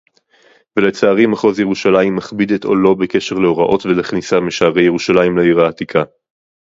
ולצערי 0.77 1.25
מחוז 1.25 1.59
ירושלים 1.59 2.15
מכביד 2.15 2.51
את 2.51 2.63
עולו 2.63 2.95
בקשר 2.95 3.35
להוראות 3.35 3.85
ולכניסה 3.85 4.39
משערי 4.39 4.83
ירושלים 4.85 5.37
לעיר 5.37 5.59
העתיקה 5.59 6.03